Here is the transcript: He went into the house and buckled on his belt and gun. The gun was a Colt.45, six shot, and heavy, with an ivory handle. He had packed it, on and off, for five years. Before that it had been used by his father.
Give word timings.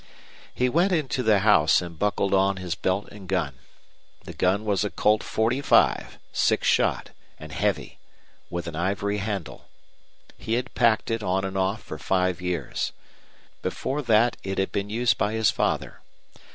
He 0.51 0.67
went 0.67 0.91
into 0.93 1.21
the 1.21 1.41
house 1.41 1.79
and 1.79 1.99
buckled 1.99 2.33
on 2.33 2.57
his 2.57 2.73
belt 2.73 3.07
and 3.11 3.29
gun. 3.29 3.53
The 4.23 4.33
gun 4.33 4.65
was 4.65 4.83
a 4.83 4.89
Colt.45, 4.89 6.13
six 6.33 6.67
shot, 6.67 7.11
and 7.37 7.51
heavy, 7.51 7.99
with 8.49 8.65
an 8.65 8.75
ivory 8.75 9.19
handle. 9.19 9.67
He 10.39 10.53
had 10.55 10.73
packed 10.73 11.11
it, 11.11 11.21
on 11.21 11.45
and 11.45 11.55
off, 11.55 11.83
for 11.83 11.99
five 11.99 12.41
years. 12.41 12.93
Before 13.61 14.01
that 14.01 14.37
it 14.41 14.57
had 14.57 14.71
been 14.71 14.89
used 14.89 15.19
by 15.19 15.33
his 15.33 15.51
father. 15.51 16.01